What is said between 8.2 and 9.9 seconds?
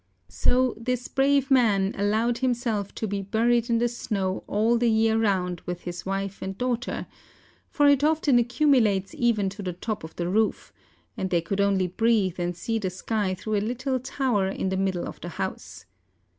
accumulates even to the